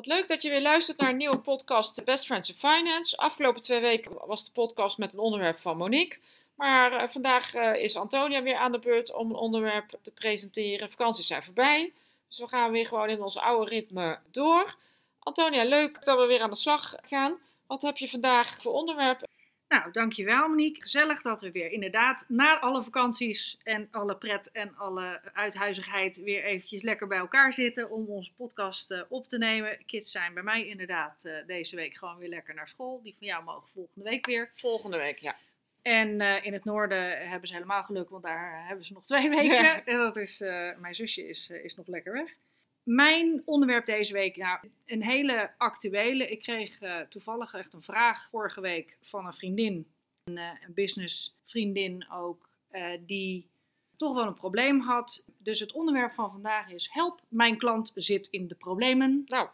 [0.00, 3.16] Wat leuk dat je weer luistert naar een nieuwe podcast, The Best Friends in Finance.
[3.16, 6.18] Afgelopen twee weken was de podcast met een onderwerp van Monique.
[6.54, 10.90] Maar uh, vandaag uh, is Antonia weer aan de beurt om een onderwerp te presenteren.
[10.90, 11.92] Vakanties zijn voorbij,
[12.28, 14.76] dus we gaan weer gewoon in ons oude ritme door.
[15.18, 17.38] Antonia, leuk dat we weer aan de slag gaan.
[17.66, 19.26] Wat heb je vandaag voor onderwerp?
[19.70, 20.82] Nou, dankjewel Monique.
[20.82, 26.44] Gezellig dat we weer inderdaad na alle vakanties en alle pret en alle uithuizigheid weer
[26.44, 29.84] eventjes lekker bij elkaar zitten om onze podcast uh, op te nemen.
[29.86, 33.00] Kids zijn bij mij inderdaad uh, deze week gewoon weer lekker naar school.
[33.02, 34.50] Die van jou mogen volgende week weer.
[34.54, 35.36] Volgende week, ja.
[35.82, 39.28] En uh, in het noorden hebben ze helemaal geluk, want daar hebben ze nog twee
[39.36, 39.62] weken.
[39.62, 39.84] Ja.
[39.84, 40.38] En dat is,
[40.76, 42.34] mijn zusje is, is nog lekker weg.
[42.82, 46.30] Mijn onderwerp deze week, nou, een hele actuele.
[46.30, 49.86] Ik kreeg uh, toevallig echt een vraag vorige week van een vriendin,
[50.24, 53.48] een, uh, een businessvriendin ook, uh, die
[53.96, 55.24] toch wel een probleem had.
[55.38, 59.22] Dus het onderwerp van vandaag is: help, mijn klant zit in de problemen.
[59.26, 59.48] Nou,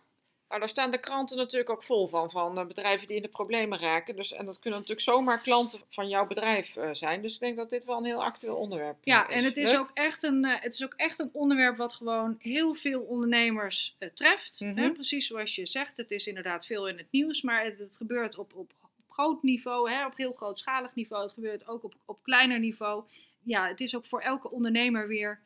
[0.49, 3.79] nou, daar staan de kranten natuurlijk ook vol van, van bedrijven die in de problemen
[3.79, 4.17] raken.
[4.17, 7.23] Dus, en dat kunnen natuurlijk zomaar klanten van jouw bedrijf uh, zijn.
[7.23, 9.29] Dus ik denk dat dit wel een heel actueel onderwerp ja, is.
[9.29, 11.95] Ja, en het is, ook echt een, uh, het is ook echt een onderwerp wat
[11.95, 14.61] gewoon heel veel ondernemers uh, treft.
[14.61, 14.79] Mm -hmm.
[14.79, 14.93] hè?
[14.93, 18.39] Precies zoals je zegt, het is inderdaad veel in het nieuws, maar het, het gebeurt
[18.39, 20.07] op, op, op, groot niveau, hè?
[20.07, 21.23] op heel grootschalig niveau.
[21.23, 23.05] Het gebeurt ook op, op kleiner niveau.
[23.43, 25.41] Ja, het is ook voor elke ondernemer weer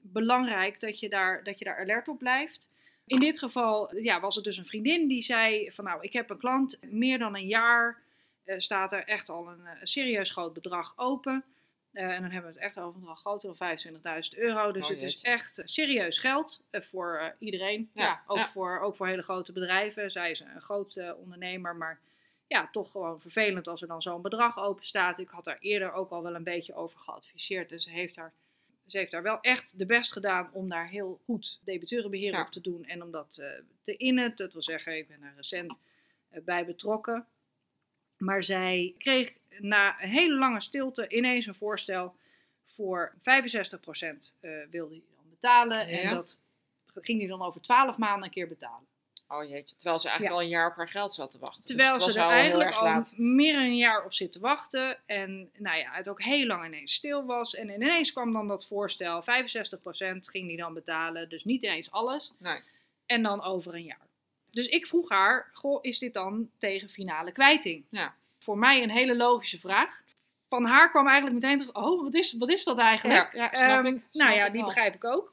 [0.00, 2.72] belangrijk dat je daar, dat je daar alert op blijft.
[3.06, 6.30] In dit geval ja, was het dus een vriendin die zei van nou, ik heb
[6.30, 8.02] een klant, meer dan een jaar
[8.44, 11.44] uh, staat er echt al een, een, serieus groot bedrag open.
[11.92, 14.72] Uh, en dan hebben we het echt over een bedrag groter dan 25.000 euro.
[14.72, 17.90] Dus Oh, het is echt serieus geld voor iedereen.
[17.94, 18.48] Ja, Ja, ook, ja.
[18.48, 20.10] Voor, ook voor hele grote bedrijven.
[20.10, 22.00] Zij is een groot ondernemer, maar
[22.46, 25.18] ja, toch gewoon vervelend als er dan zo'n bedrag open staat.
[25.18, 27.72] Ik had daar eerder ook al wel een beetje over geadviseerd.
[27.72, 28.32] En ze heeft daar
[28.86, 32.42] ze heeft daar wel echt de best gedaan om daar heel goed debiteurenbeheer Ja.
[32.42, 33.48] op te doen en om dat eh,
[33.82, 34.36] te innen.
[34.36, 35.78] Dat wil zeggen, ik ben daar recent
[36.30, 37.26] eh, bij betrokken.
[38.16, 42.14] Maar zij kreeg na een hele lange stilte ineens een voorstel
[42.64, 43.20] voor 65%
[44.40, 45.88] eh wilde hij dan betalen.
[45.88, 45.98] Ja.
[46.00, 46.38] En dat
[46.94, 48.86] ging hij dan over 12 maanden een keer betalen.
[49.28, 50.40] Oh jeetje, terwijl ze eigenlijk Ja.
[50.40, 51.64] al een jaar op haar geld zat te wachten.
[51.64, 53.12] Terwijl Dus ze het er eigenlijk al laat.
[53.16, 54.98] meer dan een jaar op zit te wachten.
[55.06, 57.54] En nou ja, het ook heel lang ineens stil was.
[57.54, 59.22] En ineens kwam dan dat voorstel.
[59.22, 61.28] 65% ging die dan betalen.
[61.28, 62.32] Dus niet ineens alles.
[62.38, 62.60] Nee.
[63.06, 64.06] En dan over een jaar.
[64.50, 67.84] Dus ik vroeg haar, goh, is dit dan tegen finale kwijting?
[67.90, 68.14] Ja.
[68.38, 70.02] Voor mij een hele logische vraag.
[70.48, 73.32] Van haar kwam eigenlijk meteen oh, wat is, wat is dat eigenlijk?
[73.32, 73.92] Ja, ja, snap Ehm, ik.
[73.92, 75.32] nou Snap ja, die begrijp ik ook.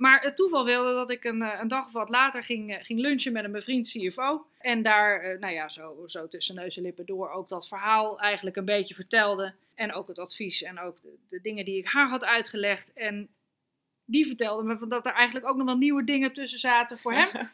[0.00, 2.84] Maar het toeval wilde dat ik een, eh, een dag of wat later ging, eh,
[2.84, 4.46] ging lunchen met een bevriend CFO.
[4.58, 8.20] En daar, eh, nou ja, zo, zo tussen neus en lippen door ook dat verhaal
[8.20, 9.54] eigenlijk een beetje vertelde.
[9.74, 12.92] En ook het advies en ook de, de dingen die ik haar had uitgelegd.
[12.92, 13.28] En
[14.04, 17.12] die vertelde me van dat er eigenlijk ook nog wel nieuwe dingen tussen zaten voor
[17.12, 17.28] hem.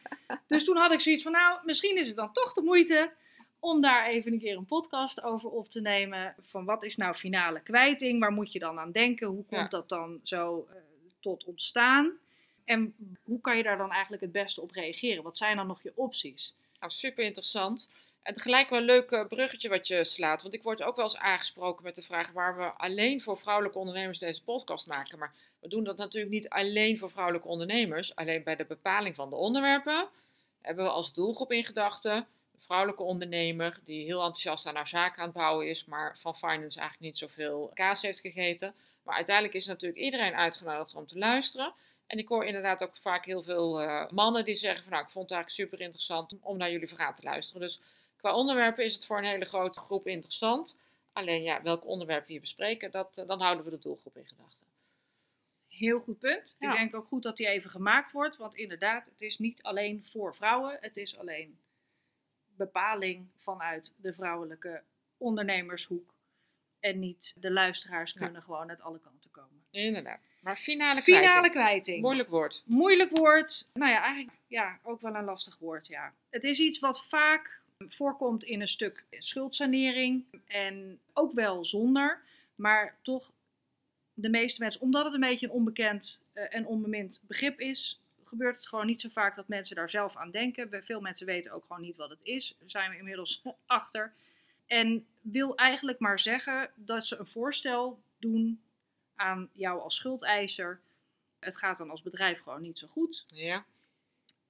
[0.47, 3.11] Dus toen had ik zoiets van, nou, misschien is het dan toch de moeite
[3.59, 6.35] om daar even een keer een podcast over op te nemen.
[6.41, 8.19] Van wat is nou finale kwijting?
[8.19, 9.27] Waar moet je dan aan denken?
[9.27, 9.67] Hoe komt Ja.
[9.67, 10.67] dat dan zo
[11.19, 12.11] tot ontstaan?
[12.67, 15.23] En hoe kan je daar dan eigenlijk het beste op reageren?
[15.23, 16.53] Wat zijn dan nog je opties?
[16.79, 17.87] Nou, super interessant.
[18.21, 20.41] En tegelijk wel een leuk eh, bruggetje wat je slaat.
[20.41, 23.77] Want ik word ook wel eens aangesproken met de vraag waar we alleen voor vrouwelijke
[23.77, 25.19] ondernemers deze podcast maken.
[25.19, 28.15] Maar we doen dat natuurlijk niet alleen voor vrouwelijke ondernemers.
[28.15, 30.07] Alleen bij de bepaling van de onderwerpen
[30.61, 35.17] hebben we als doelgroep in gedachten de vrouwelijke ondernemer die heel enthousiast aan haar zaak
[35.17, 38.73] aan het bouwen is, maar van finance eigenlijk niet zoveel kaas heeft gegeten.
[39.03, 41.73] Maar uiteindelijk is natuurlijk iedereen uitgenodigd om te luisteren.
[42.07, 45.11] En ik hoor inderdaad ook vaak heel veel eh, mannen die zeggen van nou, ik
[45.11, 47.61] vond het eigenlijk super interessant om naar jullie verhaal te luisteren.
[47.61, 47.79] Dus
[48.17, 50.77] qua onderwerpen is het voor een hele grote groep interessant.
[51.13, 54.25] Alleen ja, welk onderwerp we hier bespreken, dat, eh, dan houden we de doelgroep in
[54.25, 54.67] gedachten.
[55.67, 56.55] Heel goed punt.
[56.59, 56.71] Ja.
[56.71, 58.37] Ik denk ook goed dat die even gemaakt wordt.
[58.37, 60.77] Want inderdaad, het is niet alleen voor vrouwen.
[60.81, 61.59] Het is alleen
[62.45, 64.81] bepaling vanuit de vrouwelijke
[65.17, 66.15] ondernemershoek.
[66.79, 68.19] En niet de luisteraars Ja.
[68.19, 69.65] kunnen gewoon uit alle kanten komen.
[69.71, 70.19] Inderdaad.
[70.47, 71.53] Maar finale, Finale kwijting.
[71.53, 72.01] kwijting.
[72.01, 72.63] Moeilijk woord.
[72.65, 73.69] Moeilijk woord.
[73.73, 75.87] Nou ja, eigenlijk ja, ook wel een lastig woord.
[75.87, 76.13] Ja.
[76.29, 80.25] Het is iets wat vaak voorkomt in een stuk schuldsanering.
[80.47, 82.21] En ook wel zonder.
[82.55, 83.31] Maar toch
[84.13, 88.57] de meeste mensen, omdat het een beetje een onbekend eh, en onbemind begrip is, gebeurt
[88.57, 90.83] het gewoon niet zo vaak dat mensen daar zelf aan denken.
[90.83, 92.55] Veel mensen weten ook gewoon niet wat het is.
[92.59, 94.13] Daar zijn we inmiddels achter.
[94.65, 98.61] En wil eigenlijk maar zeggen dat ze een voorstel doen
[99.17, 100.81] aan jou als schuldeiser.
[101.39, 103.25] Het gaat dan als bedrijf gewoon niet zo goed.
[103.27, 103.65] Ja.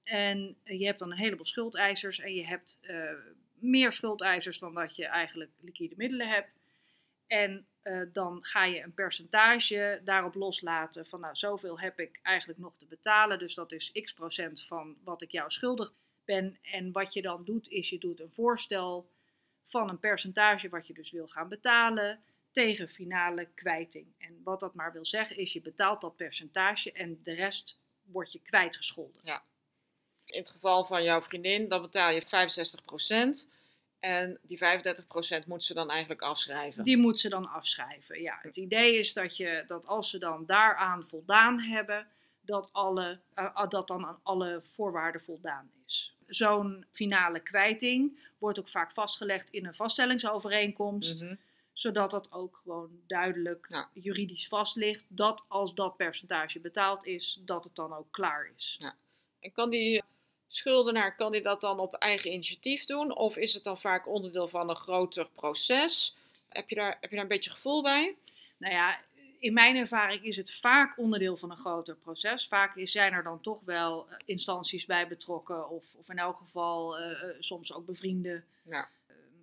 [0.04, 3.10] En je hebt dan een heleboel schuldeisers en je hebt eh,
[3.54, 6.50] meer schuldeisers dan dat je eigenlijk liquide middelen hebt.
[7.26, 12.58] En eh, dan ga je een percentage daarop loslaten van nou zoveel heb ik eigenlijk
[12.58, 13.38] nog te betalen.
[13.38, 15.92] Dus dat is x procent van wat ik jou schuldig
[16.24, 16.58] ben.
[16.62, 19.10] En wat je dan doet is je doet een voorstel
[19.66, 22.20] van een percentage wat je dus wil gaan betalen
[22.52, 24.06] tegen finale kwijting.
[24.18, 28.32] En wat dat maar wil zeggen is je betaalt dat percentage en de rest wordt
[28.32, 29.20] je kwijtgescholden.
[29.24, 29.42] Ja.
[30.24, 32.22] In het geval van jouw vriendin, dan betaal je
[33.46, 33.56] 65%.
[34.00, 34.58] En die
[35.42, 36.84] 35% moet ze dan eigenlijk afschrijven.
[36.84, 38.20] Die moet ze dan afschrijven.
[38.20, 42.06] Ja, het idee is dat, je, dat als ze dan daaraan voldaan hebben,
[42.40, 46.14] dat, alle, uh, dat dan aan alle voorwaarden voldaan is.
[46.26, 51.22] Zo'n finale kwijting wordt ook vaak vastgelegd in een vaststellingsovereenkomst.
[51.22, 51.34] Mhm.
[51.78, 53.88] Zodat dat ook gewoon duidelijk Ja.
[53.92, 55.04] juridisch vast ligt.
[55.08, 58.80] Dat als dat percentage betaald is, dat het dan ook klaar is.
[59.40, 60.02] En kan die
[60.48, 63.16] schuldenaar kan die dat dan op eigen initiatief doen?
[63.16, 66.16] Of is het dan vaak onderdeel van een groter proces?
[66.48, 68.16] Heb je daar, heb je daar een beetje gevoel bij?
[68.56, 69.00] Nou ja,
[69.38, 72.46] in mijn ervaring is het vaak onderdeel van een groter proces.
[72.46, 76.98] Vaak zijn er dan toch wel eh, instanties bij betrokken, of, of in elk geval
[76.98, 78.88] eh, eh, soms ook bevriende Ja.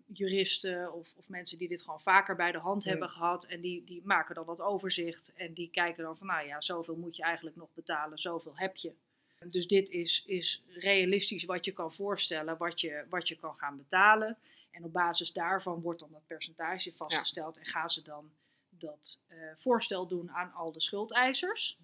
[0.05, 3.45] Juristen of, of mensen die dit gewoon vaker bij de hand hebben gehad.
[3.45, 6.95] En die, die maken dan dat overzicht en die kijken dan van, nou ja, zoveel
[6.95, 8.93] moet je eigenlijk nog betalen, zoveel heb je.
[9.39, 13.77] Dus dit is, is realistisch wat je kan voorstellen, wat je, wat je kan gaan
[13.77, 14.37] betalen.
[14.71, 18.31] En op basis daarvan wordt dan dat percentage vastgesteld en gaan ze dan
[18.69, 21.77] dat eh, voorstel doen aan al de schuldeisers.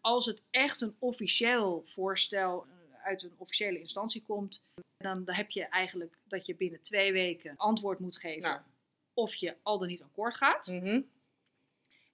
[0.00, 2.66] Als het echt een officieel voorstel
[3.02, 4.62] uit een officiële instantie komt,
[4.96, 8.60] dan, dan heb je eigenlijk dat je binnen twee weken antwoord moet geven Nou.
[9.14, 10.66] of je al dan niet akkoord gaat.
[10.66, 11.00] Mhm.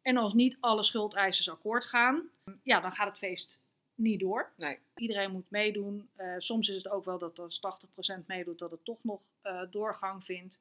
[0.02, 2.30] En als niet alle schuldeisers akkoord gaan,
[2.62, 3.60] ja, dan gaat het feest
[3.94, 4.52] niet door.
[4.56, 4.78] Nee.
[4.96, 6.08] Iedereen moet meedoen.
[6.16, 9.62] Eh, soms is het ook wel dat als 80% meedoet, dat het toch nog eh,
[9.70, 10.60] doorgang vindt.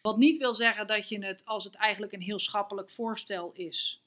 [0.00, 4.02] Wat niet wil zeggen dat je het, als het eigenlijk een heel schappelijk voorstel is.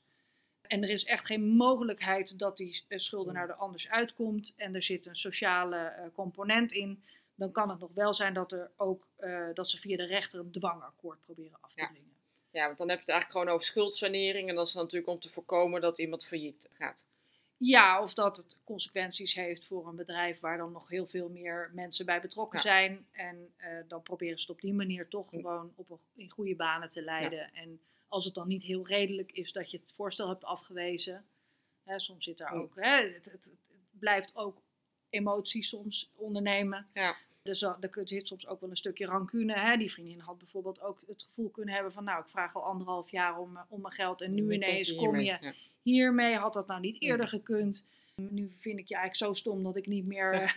[0.69, 4.53] En er is echt geen mogelijkheid dat die eh, schuldenaar er anders uitkomt.
[4.57, 7.03] En er zit een sociale eh, component in.
[7.35, 10.39] Dan kan het nog wel zijn dat, er ook, eh, dat ze via de rechter
[10.39, 11.87] een dwangakkoord proberen af te Ja.
[11.87, 12.17] dwingen.
[12.51, 14.49] Ja, want dan heb je het eigenlijk gewoon over schuldsanering.
[14.49, 17.05] En dat is natuurlijk om te voorkomen dat iemand failliet gaat.
[17.57, 21.71] Ja, of dat het consequenties heeft voor een bedrijf waar dan nog heel veel meer
[21.73, 22.63] mensen bij betrokken Ja.
[22.63, 23.07] zijn.
[23.11, 23.53] En
[23.87, 25.35] dan proberen ze het op die manier toch Hm.
[25.35, 27.53] gewoon op een, in goede banen te leiden.
[27.53, 31.25] En als het dan niet heel redelijk is dat je het voorstel hebt afgewezen.
[31.83, 34.61] Hè, soms zit daar ook, hè, het, het, het blijft ook
[35.09, 36.87] emotie soms ondernemen.
[36.93, 37.15] Ja.
[37.41, 39.53] Dus dan- er zit soms ook wel een stukje rancune.
[39.59, 39.77] Hè?
[39.77, 42.03] Die vriendin had bijvoorbeeld ook het gevoel kunnen hebben van...
[42.03, 45.19] nou, ik vraag al anderhalf jaar om, eh, om mijn geld en nu ineens kom
[45.19, 45.53] je Ja.
[45.81, 47.35] hiermee had dat nou niet eerder Mhm.
[47.35, 47.85] gekund.
[48.15, 50.33] Nu vind ik je eigenlijk zo stom dat ik niet meer,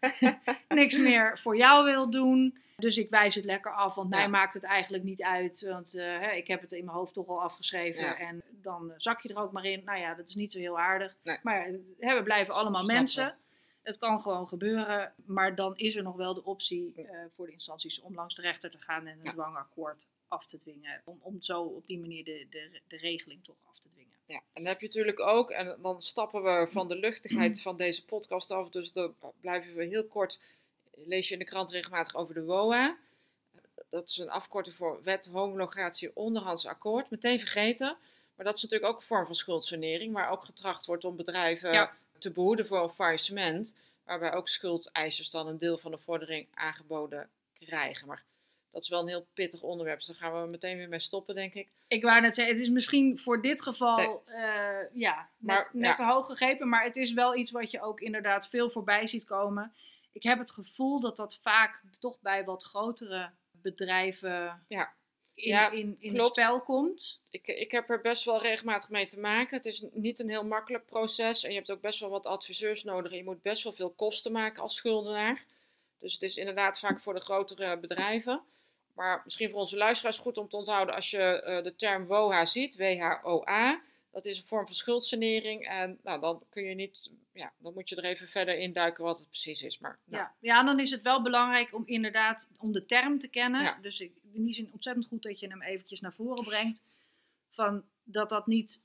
[0.00, 0.32] eh,
[0.68, 2.58] niks meer voor jou wil doen.
[2.78, 4.28] Dus ik wijs het lekker af, want mij Ja.
[4.28, 5.60] maakt het eigenlijk niet uit.
[5.60, 8.02] Want eh, hè, ik heb het in mijn hoofd toch al afgeschreven.
[8.02, 8.18] Ja.
[8.18, 9.84] En dan eh, zak je er ook maar in.
[9.84, 11.16] Nou ja, dat is niet zo heel aardig.
[11.22, 11.38] Nee.
[11.42, 13.36] Maar eh, hè, we blijven allemaal mensen.
[13.82, 15.12] Het kan gewoon gebeuren.
[15.26, 18.70] Maar dan is er nog wel de optie voor de instanties om langs de rechter
[18.70, 21.02] te gaan en een dwangakkoord af te dwingen.
[21.04, 24.16] Om, om zo op die manier de, de, de regeling toch af te dwingen.
[24.26, 27.76] Ja, en dan heb je natuurlijk ook, en dan stappen we van de luchtigheid van
[27.76, 30.40] deze podcast af, dus dan blijven we heel kort,
[31.06, 32.96] lees je in de krant regelmatig over de WOA.
[33.90, 37.96] Dat is een afkorting voor Wet Homologatie Onderhands Akkoord, meteen vergeten.
[38.34, 41.72] Maar dat is natuurlijk ook een vorm van schuldsanering, waar ook getracht wordt om bedrijven
[41.72, 41.92] Ja.
[42.18, 43.74] te behoeden voor een faillissement,
[44.04, 47.28] waarbij ook schuldeisers dan een deel van de vordering aangeboden
[47.58, 48.06] krijgen.
[48.06, 48.22] Maar
[48.70, 51.34] dat is wel een heel pittig onderwerp, dus daar gaan we meteen weer mee stoppen,
[51.34, 51.68] denk ik.
[51.88, 54.40] Ik wou net zeggen, het is misschien voor dit geval eh,
[54.92, 55.94] ja, net, Maar, net ja.
[55.94, 59.24] te hoog gegrepen, maar het is wel iets wat je ook inderdaad veel voorbij ziet
[59.24, 59.72] komen.
[60.18, 64.92] Ik heb het gevoel dat dat vaak toch bij wat grotere bedrijven Ja.
[65.34, 67.20] in, Ja, in, in het spel komt.
[67.30, 69.56] Ik, ik heb er best wel regelmatig mee te maken.
[69.56, 71.44] Het is niet een heel makkelijk proces.
[71.44, 73.12] En je hebt ook best wel wat adviseurs nodig.
[73.12, 75.44] Je moet best wel veel kosten maken als schuldenaar.
[75.98, 78.42] Dus het is inderdaad vaak voor de grotere bedrijven.
[78.94, 82.46] Maar misschien voor onze luisteraars goed om te onthouden als je eh, de term WOHA
[82.46, 83.80] ziet, W-H-O-A.
[84.18, 85.66] Dat is een vorm van schuldsanering.
[85.68, 89.18] En nou, dan kun je niet, ja, dan moet je er even verder induiken wat
[89.18, 89.78] het precies is.
[89.78, 90.34] Maar nou, Ja.
[90.40, 93.62] ja, dan is het wel belangrijk om inderdaad om de term te kennen.
[93.62, 93.78] Ja.
[93.82, 96.82] Dus ik, in die zin ontzettend goed dat je hem eventjes naar voren brengt.
[97.50, 98.82] Van dat dat niet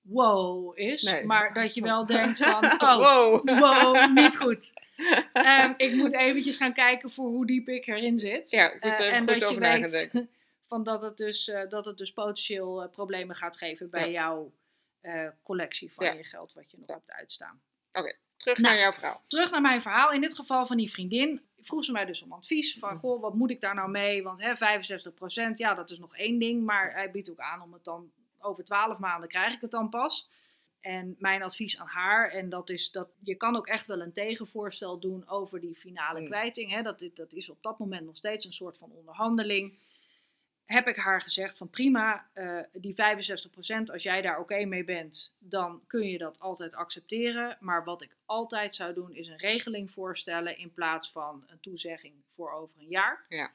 [0.00, 1.02] wow is.
[1.02, 1.24] Nee.
[1.24, 3.58] Maar dat je wel denkt van, oh, wow.
[3.58, 4.72] wow, niet goed.
[5.32, 8.50] Ehm, ik moet eventjes gaan kijken voor hoe diep ik erin zit.
[8.50, 10.26] Ja, goed, even en goed dat je weet
[10.68, 14.10] van dat, het dus, eh, dat het dus potentieel problemen gaat geven bij Ja.
[14.10, 14.52] jouw
[15.14, 16.12] eh, collectie van Ja.
[16.12, 16.94] je geld wat je nog Ja.
[16.94, 17.60] hebt uitstaan.
[18.36, 18.74] Terug Nou.
[18.74, 19.22] naar jouw verhaal.
[19.26, 20.12] Terug naar mijn verhaal.
[20.12, 22.78] In dit geval van die vriendin vroeg ze mij dus om advies.
[22.78, 22.98] Van, Mhm.
[22.98, 24.22] goh, wat moet ik daar nou mee?
[24.22, 26.64] Want hè, 65%, ja, dat is nog één ding.
[26.64, 29.88] Maar hij biedt ook aan om het dan over 12 maanden krijg ik het dan
[29.88, 30.30] pas.
[30.80, 34.12] En mijn advies aan haar, en dat is dat je kan ook echt wel een
[34.12, 36.26] tegenvoorstel doen over die finale Mm.
[36.26, 36.70] kwijting.
[36.70, 39.78] Hè, dat, dat is op dat moment nog steeds een soort van onderhandeling.
[40.68, 45.34] Heb ik haar gezegd van prima, eh, die 65%, als jij daar oké mee bent,
[45.38, 47.56] dan kun je dat altijd accepteren.
[47.60, 52.14] Maar wat ik altijd zou doen, is een regeling voorstellen in plaats van een toezegging
[52.28, 53.24] voor over een jaar.
[53.28, 53.52] Ja.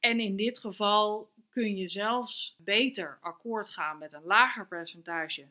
[0.00, 5.46] En in dit geval kun je zelfs beter akkoord gaan met een lager percentage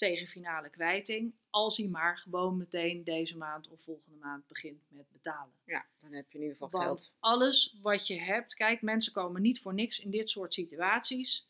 [0.00, 5.10] tegen finale kwijting, als hij maar gewoon meteen deze maand of volgende maand begint met
[5.12, 5.54] betalen.
[5.64, 7.12] Ja, dan heb je in ieder geval Want geld.
[7.20, 11.48] alles wat je hebt, kijk, mensen komen niet voor niks in dit soort situaties.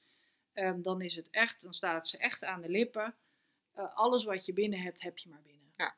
[0.52, 3.14] Ehm, dan is het echt, dan staat ze echt aan de lippen.
[3.72, 5.72] Eh, alles wat je binnen hebt, heb je maar binnen.
[5.76, 5.96] Ja.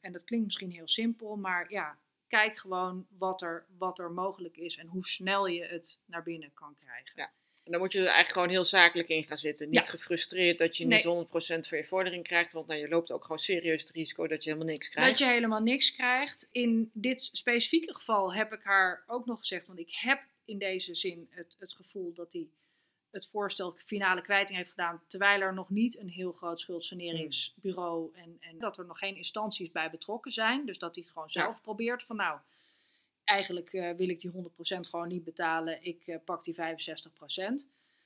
[0.00, 4.56] En dat klinkt misschien heel simpel, maar ja, kijk gewoon wat er, wat er mogelijk
[4.56, 7.12] is en hoe snel je het naar binnen kan krijgen.
[7.14, 7.32] Ja.
[7.64, 9.66] En dan moet je er eigenlijk gewoon heel zakelijk in gaan zitten.
[9.70, 9.90] Niet Ja.
[9.90, 10.96] gefrustreerd dat je Nee.
[10.96, 12.52] niet 100% van je vordering krijgt.
[12.52, 15.10] Want nou, je loopt ook gewoon serieus het risico dat je helemaal niks krijgt.
[15.10, 16.48] Dat je helemaal niks krijgt.
[16.52, 20.94] In dit specifieke geval heb ik haar ook nog gezegd, want ik heb in deze
[20.94, 22.46] zin het, het gevoel dat hij
[23.10, 28.36] het voorstel finale kwijting heeft gedaan, terwijl er nog niet een heel groot schuldsaneringsbureau en,
[28.40, 30.66] en dat er nog geen instanties bij betrokken zijn.
[30.66, 31.42] Dus dat hij het gewoon Ja.
[31.42, 32.38] zelf probeert van nou,
[33.24, 34.34] eigenlijk eh, wil ik die 100%
[34.80, 36.58] gewoon niet betalen, ik eh, pak die 65%.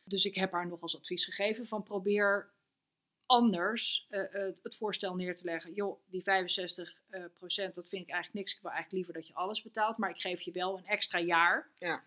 [0.04, 2.50] Dus ik heb haar nog als advies gegeven van probeer
[3.28, 4.20] anders eh,
[4.62, 5.72] het voorstel neer te leggen.
[5.72, 8.54] Joh, die 65 eh, procent, dat vind ik eigenlijk niks.
[8.54, 9.96] Ik wil eigenlijk liever dat je alles betaalt.
[9.96, 12.02] Maar ik geef je wel een extra jaar Ja.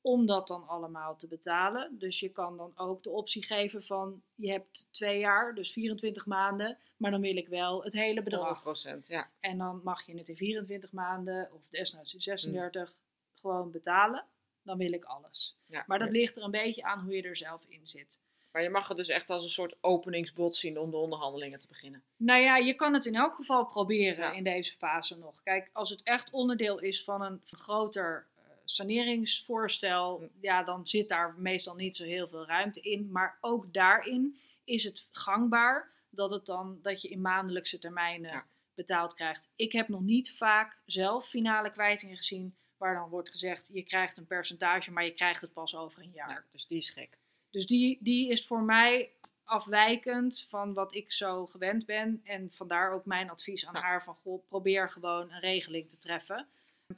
[0.00, 1.98] Om dat dan allemaal te betalen.
[1.98, 4.22] Dus je kan dan ook de optie geven van...
[4.34, 6.78] je hebt twee jaar, dus 24 maanden...
[6.96, 8.62] maar dan wil ik wel het hele bedrag.
[8.86, 9.30] 100%, ja.
[9.40, 12.94] En dan mag je het in 24 maanden of desnoods in 36
[13.34, 14.24] gewoon betalen.
[14.62, 15.56] Dan wil ik alles.
[15.66, 15.84] ja.
[15.86, 18.20] Maar dat ligt er een beetje aan hoe je er zelf in zit.
[18.52, 21.68] Maar je mag het dus echt als een soort openingsbod zien om de onderhandelingen te
[21.68, 22.02] beginnen.
[22.16, 24.32] Nou ja, je kan het in elk geval proberen Ja.
[24.32, 25.42] in deze fase nog.
[25.42, 28.26] Kijk, als het echt onderdeel is van een groter
[28.74, 33.10] saneringsvoorstel, ja, dan zit daar meestal niet zo heel veel ruimte in.
[33.12, 38.46] Maar ook daarin is het gangbaar dat, het dan, dat je in maandelijkse termijnen Ja.
[38.74, 39.48] betaald krijgt.
[39.56, 44.16] Ik heb nog niet vaak zelf finale kwijtingen gezien waar dan wordt gezegd, je krijgt
[44.18, 46.28] een percentage, maar je krijgt het pas over een jaar.
[46.30, 47.18] Ja, dus die is gek.
[47.50, 49.10] Dus die, die is voor mij
[49.44, 52.20] afwijkend van wat ik zo gewend ben.
[52.24, 53.80] En vandaar ook mijn advies aan Ja.
[53.80, 56.46] haar van, goh, probeer gewoon een regeling te treffen.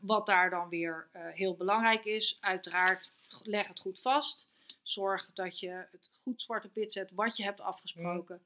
[0.00, 4.50] Wat daar dan weer eh, heel belangrijk is, uiteraard leg het goed vast.
[4.82, 8.42] Zorg dat je het goed zwart op wit zet wat je hebt afgesproken.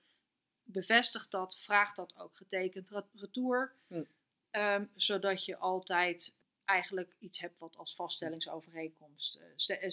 [0.62, 3.74] Bevestig dat, vraag dat ook getekend re- retour.
[3.86, 4.04] Hm.
[4.50, 6.34] Ehm, zodat je altijd
[6.64, 9.38] eigenlijk iets hebt wat als vaststellingsovereenkomst.
[9.66, 9.90] eh, eh,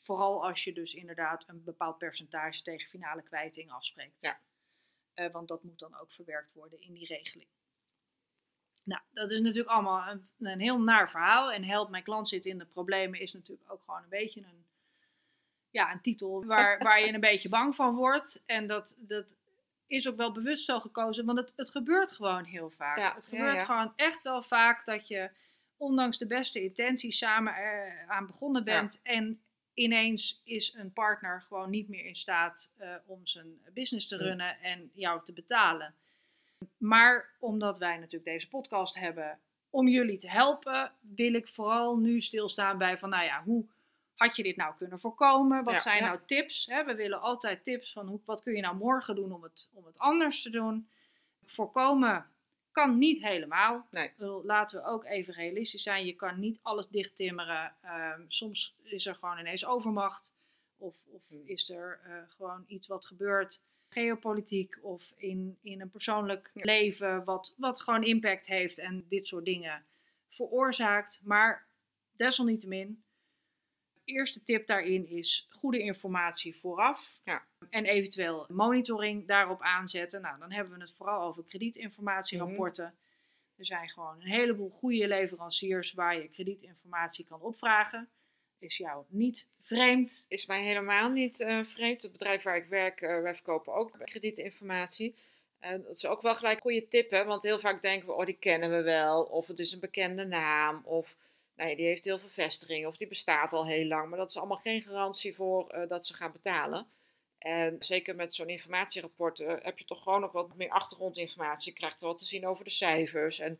[0.00, 4.16] vooral als je dus inderdaad een bepaald percentage tegen finale kwijting afspreekt.
[4.18, 4.38] Ja.
[5.32, 7.48] Want dat moet dan ook verwerkt worden in die regeling.
[8.84, 11.52] Nou, dat is natuurlijk allemaal een, een heel naar verhaal.
[11.52, 14.64] En help mijn klant zit in de problemen is natuurlijk ook gewoon een beetje een,
[15.70, 18.42] ja, een titel waar, waar je een beetje bang van wordt.
[18.46, 19.34] En dat, dat
[19.86, 22.98] is ook wel bewust zo gekozen, want het, het gebeurt gewoon heel vaak.
[22.98, 23.64] Ja, het gebeurt ja.
[23.64, 25.30] gewoon echt wel vaak dat je
[25.76, 29.00] ondanks de beste intenties samen er aan begonnen bent.
[29.02, 29.40] En
[29.74, 34.22] ineens is een partner gewoon niet meer in staat eh, om zijn business te Ja.
[34.22, 35.94] runnen en jou te betalen.
[36.76, 39.38] Maar omdat wij natuurlijk deze podcast hebben
[39.70, 43.66] om jullie te helpen, wil ik vooral nu stilstaan bij van, nou ja, hoe
[44.14, 45.64] had je dit nou kunnen voorkomen?
[45.64, 46.06] Wat Ja, zijn ja.
[46.06, 46.66] nou tips?
[46.66, 46.84] Hè?
[46.84, 49.84] We willen altijd tips van hoe, wat kun je nou morgen doen om het, om
[49.86, 50.88] het anders te doen.
[51.46, 52.26] Voorkomen
[52.70, 53.86] kan niet helemaal.
[53.90, 54.12] Nee.
[54.42, 56.06] Laten we ook even realistisch zijn.
[56.06, 57.74] Je kan niet alles dichttimmeren.
[57.82, 60.32] Ehm, soms is er gewoon ineens overmacht.
[60.76, 61.42] Of, of Hmm.
[61.44, 63.62] is er eh, gewoon iets wat gebeurt,
[63.94, 66.64] geopolitiek of in, in een persoonlijk Ja.
[66.64, 69.84] leven, wat, wat gewoon impact heeft en dit soort dingen
[70.28, 71.20] veroorzaakt.
[71.22, 71.66] Maar
[72.16, 73.04] desalniettemin,
[74.04, 77.18] eerste tip daarin is goede informatie vooraf.
[77.24, 77.44] Ja.
[77.70, 80.20] En eventueel monitoring daarop aanzetten.
[80.20, 82.94] Nou, dan hebben we het vooral over kredietinformatierapporten.
[83.56, 88.08] Er zijn gewoon een heleboel goede leveranciers waar je kredietinformatie kan opvragen.
[88.64, 90.24] Is jou niet vreemd.
[90.28, 92.02] Is mij helemaal niet uh, vreemd.
[92.02, 95.14] Het bedrijf waar ik werk, uh, wij verkopen ook kredietinformatie.
[95.58, 97.24] En dat is ook wel gelijk goede tip, hè?
[97.24, 99.22] want heel vaak denken we, oh die kennen we wel.
[99.22, 100.82] Of het is een bekende naam.
[100.84, 101.16] Of
[101.56, 102.88] nee, die heeft heel veel vestigingen.
[102.88, 104.08] Of die bestaat al heel lang.
[104.08, 106.86] Maar dat is allemaal geen garantie voor uh, dat ze gaan betalen.
[107.38, 111.72] En zeker met zo'n informatierapport heb je toch gewoon nog wat meer achtergrondinformatie.
[111.72, 113.38] Je krijgt er wat te zien over de cijfers.
[113.38, 113.58] En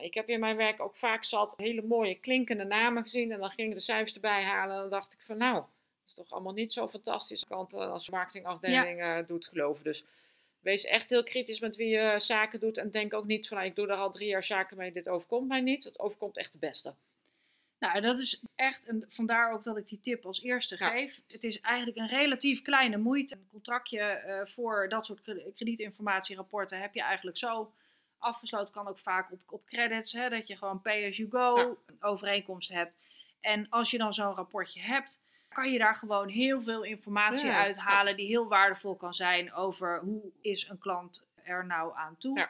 [0.00, 3.32] ik heb in mijn werk ook vaak zat hele mooie klinkende namen gezien.
[3.32, 4.74] En dan ging ik de cijfers erbij halen.
[4.74, 5.66] En dan dacht ik van nou, dat
[6.06, 7.44] is toch allemaal niet zo fantastisch.
[7.44, 9.18] Kant als marketingafdeling ja.
[9.18, 9.84] uh, doet geloven.
[9.84, 10.04] Dus
[10.60, 12.76] wees echt heel kritisch met wie je zaken doet.
[12.76, 14.92] En denk ook niet van nou, ik doe er al drie jaar zaken mee.
[14.92, 15.84] Dit overkomt mij niet.
[15.84, 16.94] Het overkomt echt de beste.
[17.78, 20.90] Nou, dat is echt, en vandaar ook dat ik die tip als eerste ja.
[20.90, 21.20] geef.
[21.26, 23.34] Het is eigenlijk een relatief kleine moeite.
[23.34, 25.20] Een contractje uh, voor dat soort
[25.54, 27.72] kredietinformatierapporten heb je eigenlijk zo
[28.22, 28.72] afgesloten.
[28.72, 31.94] Kan ook vaak op, op credits, hè, dat je gewoon pay as you go ja.
[32.00, 32.92] overeenkomsten hebt.
[33.40, 37.62] En als je dan zo'n rapportje hebt, kan je daar gewoon heel veel informatie ja,
[37.62, 42.48] uithalen die heel waardevol kan zijn over hoe is een klant er nou aan toe.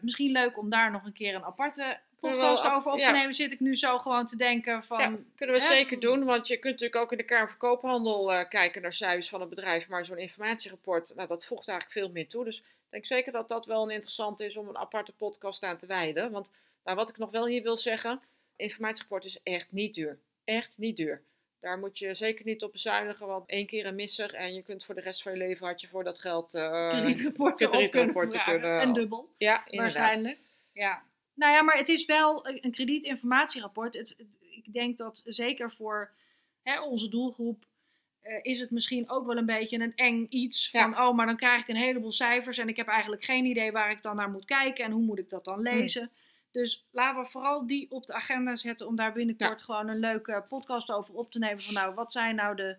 [0.00, 3.52] Misschien leuk om daar nog een keer een aparte podcast over op te nemen, zit
[3.52, 4.98] ik nu zo gewoon te denken van...
[4.98, 5.68] Ja, kunnen we hè?
[5.68, 8.92] zeker doen, want je kunt natuurlijk ook in de Kamer van Koophandel uh, kijken naar
[8.92, 12.44] cijfers van het bedrijf, maar zo'n informatierapport, nou, dat voegt eigenlijk veel meer toe.
[12.44, 15.76] Dus ik denk zeker dat dat wel een interessant is om een aparte podcast aan
[15.76, 16.30] te wijden.
[16.30, 16.50] Want
[16.84, 18.20] nou, wat ik nog wel hier wil zeggen,
[18.56, 20.18] informatierapport is echt niet duur.
[20.44, 21.22] Echt niet duur.
[21.60, 24.84] Daar moet je zeker niet op bezuinigen, want één keer een misser en je kunt
[24.84, 28.80] voor de rest van je leven had je voor dat geld uh, kredietrapporten kunnen, kunnen,
[28.80, 29.28] En dubbel.
[29.36, 30.38] Ja, waarschijnlijk.
[30.72, 31.02] Ja.
[31.40, 33.94] Nou ja, maar het is wel een kredietinformatierapport.
[33.94, 36.10] Het, het, ik denk dat zeker voor
[36.62, 37.64] hè, onze doelgroep
[38.24, 40.70] uh, is het misschien ook wel een beetje een eng iets.
[40.70, 41.08] Van, ja.
[41.08, 43.90] oh, maar dan krijg ik een heleboel cijfers en ik heb eigenlijk geen idee waar
[43.90, 46.02] ik dan naar moet kijken en hoe moet ik dat dan lezen.
[46.02, 46.10] Hmm.
[46.50, 49.64] Dus laten we vooral die op de agenda zetten om daar binnenkort ja.
[49.64, 51.62] gewoon een leuke podcast over op te nemen.
[51.62, 52.76] Van nou, wat zijn nou de,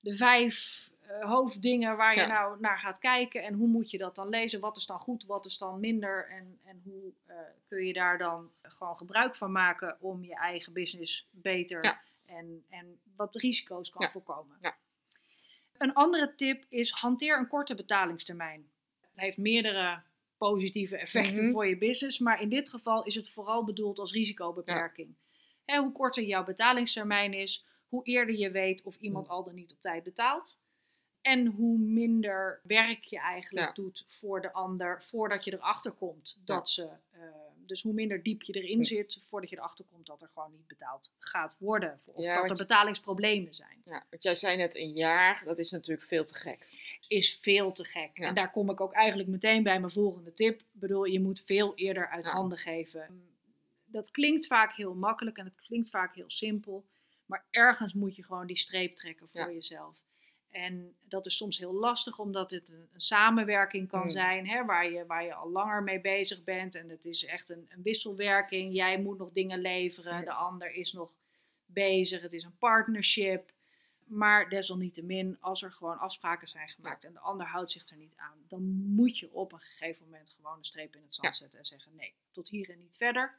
[0.00, 0.88] de vijf
[1.20, 2.26] hoofddingen waar je ja.
[2.26, 4.60] nou naar gaat kijken en hoe moet je dat dan lezen?
[4.60, 7.34] Wat is dan goed, wat is dan minder en, en hoe uh,
[7.68, 12.00] kun je daar dan gewoon gebruik van maken om je eigen business beter ja.
[12.26, 14.10] en, en wat risico's kan ja.
[14.10, 14.56] voorkomen.
[15.78, 18.70] Een andere tip is hanteer een korte betalingstermijn.
[19.00, 20.02] Het heeft meerdere
[20.38, 21.38] positieve effecten Mhm.
[21.38, 21.52] mm -hmm.
[21.52, 25.14] voor je business, maar in dit geval is het vooral bedoeld als risicobeperking.
[25.64, 29.34] Hè, hoe korter jouw betalingstermijn is, hoe eerder je weet of iemand Mhm.
[29.34, 30.58] al dan niet op tijd betaalt.
[31.22, 33.72] En hoe minder werk je eigenlijk Ja.
[33.72, 36.88] doet voor de ander voordat je erachter komt dat ze.
[37.14, 37.20] Uh,
[37.66, 40.66] dus hoe minder diep je erin zit voordat je erachter komt dat er gewoon niet
[40.66, 42.00] betaald gaat worden.
[42.04, 43.82] Of Ja, dat er betalingsproblemen zijn.
[43.84, 46.66] Ja, want jij zei net een jaar, dat is natuurlijk veel te gek.
[47.08, 48.10] Is veel te gek.
[48.18, 50.60] En daar kom ik ook eigenlijk meteen bij mijn volgende tip.
[50.60, 53.22] Ik bedoel, je moet veel eerder uit handen geven.
[53.84, 56.86] Dat klinkt vaak heel makkelijk en het klinkt vaak heel simpel.
[57.26, 59.96] Maar ergens moet je gewoon die streep trekken voor jezelf.
[60.50, 64.10] En dat is soms heel lastig, omdat het een, een samenwerking kan Mm.
[64.10, 66.74] zijn, hè, waar, je, waar je al langer mee bezig bent.
[66.74, 68.74] En het is echt een, een wisselwerking.
[68.74, 70.24] Jij moet nog dingen leveren, Mm.
[70.24, 71.10] de ander is nog
[71.66, 72.22] bezig.
[72.22, 73.50] Het is een partnership.
[74.04, 78.16] Maar desalniettemin, als er gewoon afspraken zijn gemaakt en de ander houdt zich er niet
[78.16, 78.62] aan, dan
[78.94, 81.34] moet je op een gegeven moment gewoon een streep in het zand Ja.
[81.34, 83.38] zetten en zeggen: nee, tot hier en niet verder.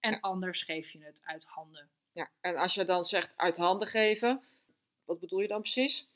[0.00, 0.18] En Ja.
[0.20, 1.88] anders geef je het uit handen.
[2.12, 4.42] Ja, en als je dan zegt uit handen geven,
[5.04, 6.06] wat bedoel je dan precies?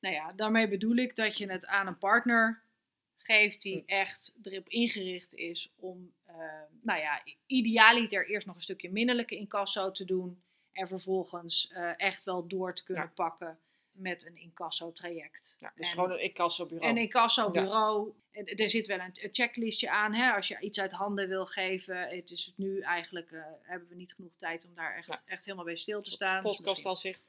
[0.00, 2.62] Nou ja, daarmee bedoel ik dat je het aan een partner
[3.16, 6.34] geeft die echt erop ingericht is om, uh,
[6.82, 10.42] nou ja, idealiter eerst nog een stukje minderlijke incasso te doen.
[10.72, 13.10] En vervolgens uh, echt wel door te kunnen Ja.
[13.14, 13.58] pakken
[13.92, 15.56] met een incasso-traject.
[15.58, 16.90] Ja, dus En- gewoon een incassobureau.
[16.90, 18.12] Een incassobureau.
[18.30, 20.14] En Er zit wel een, checklistje aan.
[20.14, 20.30] Hè?
[20.32, 22.08] Als je iets uit handen wil geven.
[22.08, 23.30] Het is het nu eigenlijk.
[23.30, 26.42] uh, hebben we niet genoeg tijd om daar echt, echt helemaal bij stil te staan.
[26.42, 27.20] Dus Podcast misschien aan zich.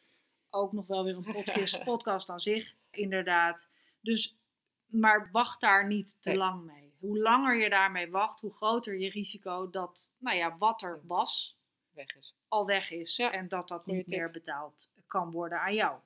[0.52, 2.74] Ook nog wel weer een podcast, podcast aan zich.
[2.92, 3.70] Inderdaad.
[4.02, 4.38] Dus,
[4.86, 6.38] maar wacht daar niet te Nee.
[6.38, 6.94] lang mee.
[7.00, 11.58] Hoe langer je daarmee wacht, hoe groter je risico dat, nou ja, wat er was,
[11.94, 12.36] Weg is.
[12.48, 13.16] al weg is.
[13.16, 14.18] Ja, En dat dat goeie niet tip.
[14.18, 16.00] meer betaald kan worden aan jou.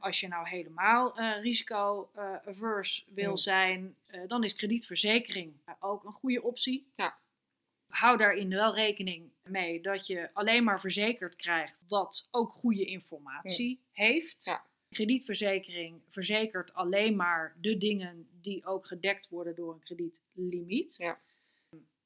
[0.00, 3.36] Als je nou helemaal eh, risico-averse wil Hmm.
[3.36, 6.92] zijn, eh, dan is kredietverzekering ook een goede optie.
[6.96, 7.18] Ja.
[7.90, 13.80] Hou daarin wel rekening mee dat je alleen maar verzekerd krijgt wat ook goede informatie
[13.92, 14.44] heeft.
[14.44, 14.62] Ja.
[14.88, 20.96] Kredietverzekering verzekert alleen maar de dingen die ook gedekt worden door een kredietlimiet.
[20.96, 21.18] Ja.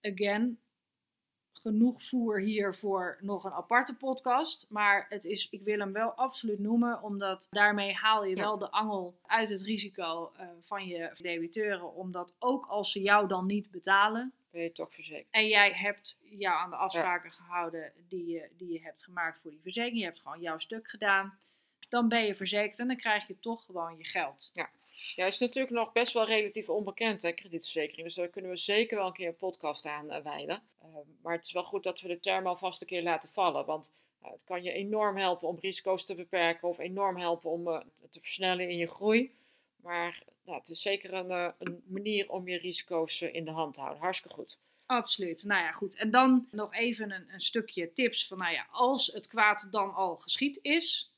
[0.00, 0.58] Again,
[1.52, 4.66] genoeg voer hier voor nog een aparte podcast.
[4.68, 8.42] Maar het is, ik wil hem wel absoluut noemen, omdat daarmee haal je Ja.
[8.42, 11.94] wel de angel uit het risico eh, van je debiteuren.
[11.94, 15.26] Omdat ook als ze jou dan niet betalen, ben je toch verzekerd.
[15.30, 19.50] En jij hebt jou aan de afspraken gehouden die je, die je hebt gemaakt voor
[19.50, 19.98] die verzekering.
[19.98, 21.38] Je hebt gewoon jouw stuk gedaan.
[21.88, 24.50] Dan ben je verzekerd en dan krijg je toch gewoon je geld.
[24.52, 24.70] Ja,
[25.24, 28.06] het is natuurlijk nog best wel relatief onbekend, hè, kredietverzekering.
[28.06, 30.62] Dus daar kunnen we zeker wel een keer een podcast aan uh, wijden.
[30.82, 30.88] Uh,
[31.22, 33.66] maar het is wel goed dat we de term alvast een keer laten vallen.
[33.66, 37.68] Want uh, het kan je enorm helpen om risico's te beperken of enorm helpen om
[37.68, 39.34] uh, te versnellen in je groei.
[39.76, 43.50] Maar nou, het is zeker een, uh, een manier om je risico's uh, in de
[43.50, 44.02] hand te houden.
[44.02, 44.58] Hartstikke goed.
[44.86, 45.44] Absoluut.
[45.44, 45.96] Nou ja, goed.
[45.96, 49.94] En dan nog even een, een stukje tips van, nou ja, als het kwaad dan
[49.94, 51.12] al geschied is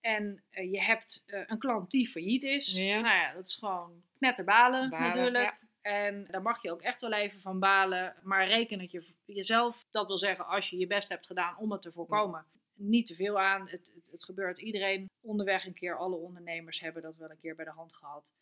[0.00, 3.00] en uh, je hebt een klant die failliet is, Ja.
[3.00, 5.44] nou ja, dat is gewoon knetterbalen Balen, natuurlijk.
[5.44, 5.58] ja.
[5.86, 8.14] En daar mag je ook echt wel even van balen.
[8.22, 11.72] Maar reken het je, jezelf, dat wil zeggen als je je best hebt gedaan om
[11.72, 13.68] het te voorkomen, niet te veel aan.
[13.68, 15.96] Het, het, het gebeurt iedereen onderweg een keer.
[15.98, 18.32] Alle ondernemers hebben dat wel een keer bij de hand gehad.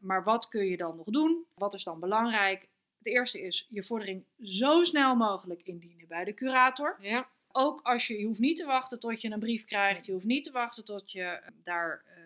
[0.00, 1.44] Maar wat kun je dan nog doen?
[1.54, 2.60] Wat is dan belangrijk?
[2.98, 6.96] Het eerste is je vordering zo snel mogelijk indienen bij de curator.
[7.00, 10.06] Ja, Ook als je, je hoeft niet te wachten tot je een brief krijgt.
[10.06, 12.22] Je hoeft niet te wachten tot je daar eh,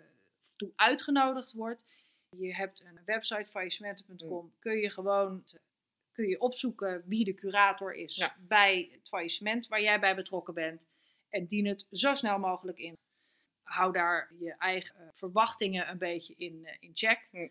[0.57, 1.85] toe uitgenodigd wordt.
[2.37, 4.53] Je hebt een website, faillissementen.com.
[4.59, 5.45] Kun je gewoon
[6.13, 8.37] kun je opzoeken wie de curator is Ja.
[8.39, 10.83] bij het faillissement waar jij bij betrokken bent.
[11.29, 12.97] En dien het zo snel mogelijk in.
[13.63, 17.29] Hou daar je eigen eh, verwachtingen een beetje in, eh, in check.
[17.31, 17.49] Hm.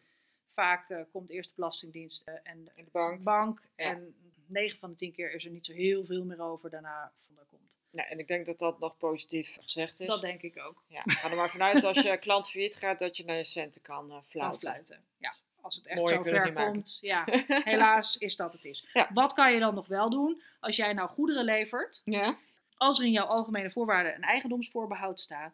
[0.57, 3.23] Vaak eh, komt eerst de Belastingdienst eh, en de bank.
[3.23, 3.61] bank.
[3.75, 3.85] Ja.
[3.85, 4.15] En
[4.47, 7.35] 9 van de 10 keer is er niet zo heel veel meer over daarna van
[7.35, 7.77] daar komt.
[7.91, 10.07] Nou, en ik denk dat dat nog positief gezegd is.
[10.07, 10.83] Dat denk ik ook.
[10.87, 13.81] Ja, ga er maar vanuit als je klant failliet gaat dat je naar je centen
[13.81, 14.59] kan uh, Kan fluiten.
[14.59, 15.03] fluiten.
[15.17, 16.97] Ja, als het echt zo ver komt.
[17.01, 17.23] Ja,
[17.73, 18.87] helaas is dat het is.
[18.93, 19.09] Ja.
[19.13, 22.01] Wat kan je dan nog wel doen als jij nou goederen levert?
[22.05, 22.37] Ja?
[22.77, 25.53] Als er in jouw algemene voorwaarden een eigendomsvoorbehoud staat,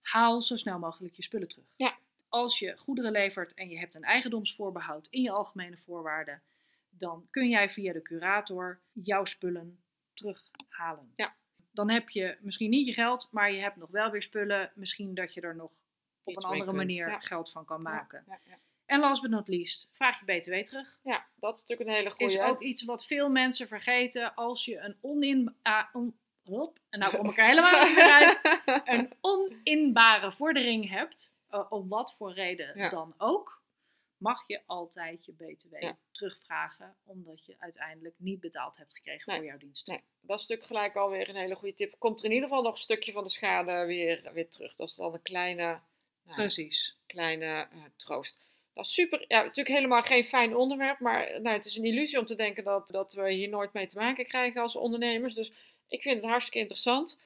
[0.00, 1.66] haal zo snel mogelijk je spullen terug.
[1.76, 1.96] Ja.
[2.28, 6.42] Als je goederen levert en je hebt een eigendomsvoorbehoud in je algemene voorwaarden,
[6.90, 9.80] dan kun jij via de curator jouw spullen
[10.14, 11.12] terughalen.
[11.16, 11.34] Ja.
[11.72, 14.72] Dan heb je misschien niet je geld, maar je hebt nog wel weer spullen.
[14.74, 15.70] Misschien dat je er nog
[16.24, 17.18] op een andere manier Ja.
[17.20, 18.24] geld van kan maken.
[18.26, 20.98] Ja, ja, En last but not least, vraag je BTW terug.
[21.02, 22.32] ja, dat is natuurlijk een hele goede.
[22.32, 25.56] Is ook iets wat veel mensen vergeten als je een onin...
[25.92, 28.40] on, hop, en nou kom ik er helemaal niet meer uit.
[28.94, 32.88] Een oninbare vordering hebt, eh, om wat voor reden Ja.
[32.88, 33.62] dan ook,
[34.16, 35.96] mag je altijd je BTW Ja.
[36.10, 39.36] terugvragen, omdat je uiteindelijk niet betaald hebt gekregen Nee.
[39.36, 39.86] voor jouw dienst.
[39.86, 41.94] Nee, dat is natuurlijk gelijk alweer een hele goede tip.
[41.98, 44.76] Komt er in ieder geval nog een stukje van de schade weer, weer terug.
[44.76, 45.80] Dat is dan een kleine,
[46.22, 46.96] nou, Precies.
[47.06, 48.38] kleine eh, troost.
[48.74, 49.24] Dat is super.
[49.28, 52.64] Ja, natuurlijk helemaal geen fijn onderwerp, maar nou, het is een illusie om te denken
[52.64, 55.34] dat, dat we hier nooit mee te maken krijgen als ondernemers.
[55.34, 55.52] Dus
[55.88, 57.18] ik vind het hartstikke interessant.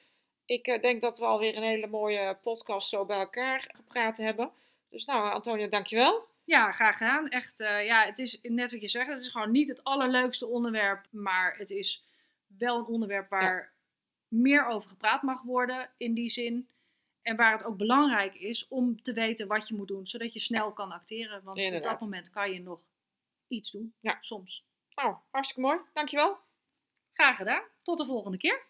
[0.51, 4.51] Ik eh, denk dat we alweer een hele mooie podcast zo bij elkaar gepraat hebben.
[4.89, 6.27] Dus nou, Antonia, dankjewel.
[6.43, 7.29] Ja, graag gedaan.
[7.29, 9.09] Echt, eh, ja, het is net wat je zegt.
[9.09, 12.03] Het is gewoon niet het allerleukste onderwerp, maar het is
[12.57, 13.73] wel een onderwerp waar
[14.27, 16.69] meer over gepraat mag worden in die zin.
[17.21, 20.39] En waar het ook belangrijk is om te weten wat je moet doen, zodat je
[20.39, 21.43] snel kan acteren.
[21.43, 22.79] Want op dat moment kan je nog
[23.47, 23.93] iets doen.
[23.99, 24.17] Ja.
[24.21, 24.65] Soms.
[24.95, 25.79] Nou, hartstikke mooi.
[25.93, 26.37] Dankjewel.
[27.13, 27.63] Graag gedaan.
[27.83, 28.69] Tot de volgende keer.